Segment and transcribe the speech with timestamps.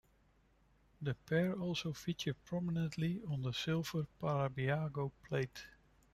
[1.03, 5.67] The pair also feature prominently on the silver Parabiago plate.